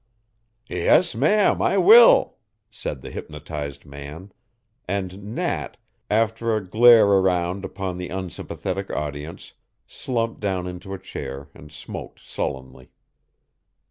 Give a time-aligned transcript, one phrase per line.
[0.67, 2.37] "Yes, ma'am, I will,"
[2.71, 4.31] said the hypnotized man,
[4.87, 5.77] and Nat,
[6.09, 9.53] after a glare around upon the unsympathetic audience
[9.85, 12.89] slumped down into a chair and smoked sullenly.